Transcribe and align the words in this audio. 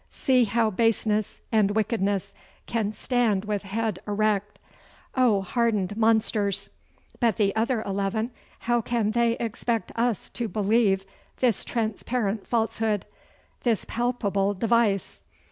See 0.09 0.45
how 0.45 0.71
baseness 0.71 1.41
and 1.51 1.75
wickedness 1.75 2.33
can 2.65 2.91
stand 2.91 3.45
with 3.45 3.61
head 3.61 3.99
erect! 4.07 4.57
Oh, 5.15 5.43
hardened 5.43 5.95
monsters! 5.95 6.71
But 7.19 7.35
the 7.35 7.55
other 7.55 7.83
eleven. 7.83 8.31
How 8.61 8.81
can 8.81 9.11
they 9.11 9.33
expect 9.33 9.91
us 9.95 10.31
to 10.31 10.47
believe 10.47 11.05
this 11.37 11.63
transparent 11.63 12.47
falsehood 12.47 13.05
this 13.61 13.85
palpable 13.87 14.55
device? 14.55 15.21